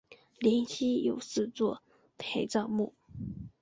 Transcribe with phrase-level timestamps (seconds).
[0.39, 1.83] 灵犀有四座
[2.17, 2.95] 陪葬墓。